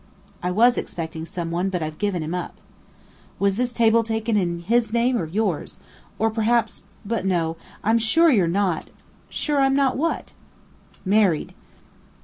[0.41, 2.55] "I was expecting someone, but I've given him up."
[3.37, 5.79] "Was this table taken in his name or yours?
[6.17, 8.89] Or, perhaps but no, I'm sure you're not!"
[9.29, 10.33] "Sure I'm not what?"
[11.05, 11.53] "Married.